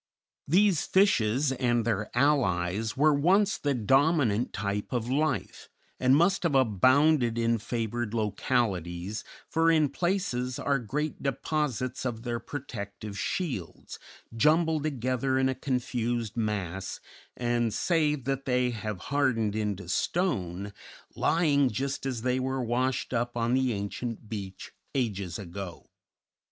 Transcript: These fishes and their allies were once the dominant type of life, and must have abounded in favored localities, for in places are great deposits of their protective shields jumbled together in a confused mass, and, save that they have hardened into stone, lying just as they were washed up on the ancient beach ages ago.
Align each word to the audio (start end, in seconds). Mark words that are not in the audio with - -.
These 0.47 0.87
fishes 0.87 1.51
and 1.51 1.85
their 1.85 2.09
allies 2.17 2.97
were 2.97 3.13
once 3.13 3.59
the 3.59 3.75
dominant 3.75 4.51
type 4.51 4.91
of 4.91 5.11
life, 5.11 5.69
and 5.99 6.15
must 6.15 6.41
have 6.41 6.55
abounded 6.55 7.37
in 7.37 7.59
favored 7.59 8.11
localities, 8.15 9.23
for 9.47 9.69
in 9.69 9.89
places 9.89 10.57
are 10.57 10.79
great 10.79 11.21
deposits 11.21 12.03
of 12.03 12.23
their 12.23 12.39
protective 12.39 13.15
shields 13.15 13.99
jumbled 14.35 14.81
together 14.85 15.37
in 15.37 15.47
a 15.47 15.53
confused 15.53 16.35
mass, 16.35 16.99
and, 17.37 17.71
save 17.71 18.23
that 18.23 18.45
they 18.45 18.71
have 18.71 18.97
hardened 19.13 19.55
into 19.55 19.87
stone, 19.87 20.73
lying 21.15 21.69
just 21.69 22.07
as 22.07 22.23
they 22.23 22.39
were 22.39 22.63
washed 22.63 23.13
up 23.13 23.37
on 23.37 23.53
the 23.53 23.71
ancient 23.71 24.27
beach 24.27 24.71
ages 24.95 25.37
ago. 25.37 25.91